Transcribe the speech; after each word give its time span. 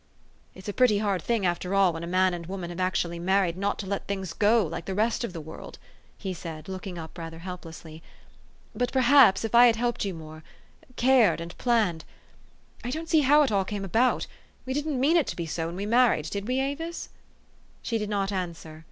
u 0.01 0.57
It's 0.57 0.67
a 0.67 0.73
pretty 0.73 0.97
hard 0.97 1.21
thing, 1.21 1.45
after 1.45 1.75
all, 1.75 1.93
when 1.93 2.03
a 2.03 2.07
man 2.07 2.33
and 2.33 2.47
woman 2.47 2.71
have 2.71 2.79
actually 2.79 3.19
married, 3.19 3.55
not 3.55 3.77
to 3.77 3.85
let 3.85 4.07
things 4.07 4.33
go 4.33 4.65
like 4.65 4.85
the 4.85 4.95
rest 4.95 5.23
of 5.23 5.31
the 5.31 5.39
world," 5.39 5.77
he 6.17 6.33
said, 6.33 6.67
looking 6.67 6.97
up 6.97 7.15
rather 7.19 7.37
helplessly. 7.37 8.01
"But 8.73 8.91
perhaps, 8.91 9.45
if 9.45 9.53
I 9.53 9.67
had 9.67 9.75
helped 9.75 10.03
you 10.03 10.15
more 10.15 10.43
cared 10.95 11.39
and 11.39 11.55
planned 11.59 12.03
I 12.83 12.89
don't 12.89 13.09
see 13.09 13.21
how 13.21 13.43
it 13.43 13.51
all 13.51 13.63
came 13.63 13.85
about. 13.85 14.25
We 14.65 14.73
didn't 14.73 14.99
mean 14.99 15.17
it 15.17 15.27
to 15.27 15.35
be 15.35 15.45
so 15.45 15.67
when 15.67 15.75
we 15.75 15.85
married, 15.85 16.31
did 16.31 16.47
we, 16.47 16.59
Avis?" 16.59 17.09
She 17.83 17.99
did 17.99 18.09
not 18.09 18.31
answer. 18.31 18.79